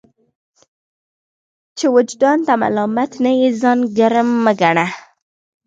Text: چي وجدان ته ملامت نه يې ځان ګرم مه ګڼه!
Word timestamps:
چي 1.77 1.85
وجدان 1.95 2.37
ته 2.47 2.53
ملامت 2.61 3.11
نه 3.23 3.31
يې 3.39 3.49
ځان 3.61 3.79
ګرم 3.97 4.29
مه 4.43 4.53
ګڼه! 4.61 4.87